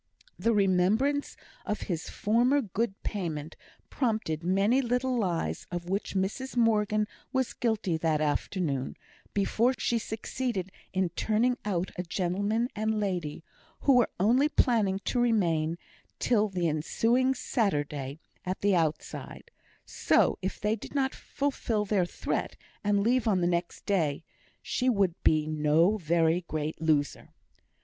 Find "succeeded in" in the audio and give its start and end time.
9.99-11.09